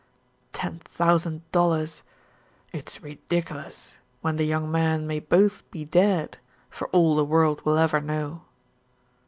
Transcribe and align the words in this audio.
Ten 0.51 0.79
thousand 0.79 1.43
dollars! 1.51 2.01
It's 2.73 3.03
ridiculous, 3.03 3.99
when 4.21 4.37
the 4.37 4.45
young 4.45 4.71
men 4.71 5.05
may 5.05 5.19
both 5.19 5.61
be 5.69 5.85
dead, 5.85 6.39
for 6.71 6.87
all 6.87 7.15
the 7.15 7.23
world 7.23 7.63
will 7.63 7.77
ever 7.77 8.01
know." 8.01 8.41